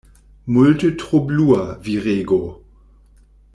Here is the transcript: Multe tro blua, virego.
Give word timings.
Multe 0.47 0.89
tro 1.03 1.19
blua, 1.27 1.77
virego. 1.89 2.39